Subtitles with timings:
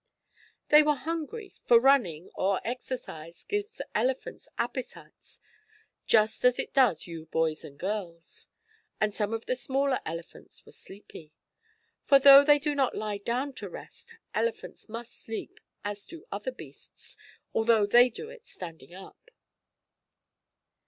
[0.69, 5.39] They were hungry; for running, or exercise, gives elephants appetites
[6.07, 8.47] just as it does you boys and girls.
[8.99, 11.35] And some of the smaller elephants were sleepy.
[12.03, 16.51] For, though they do not lie down to rest, elephants must sleep, as do other
[16.51, 17.15] beasts,
[17.53, 19.29] although they do it standing up.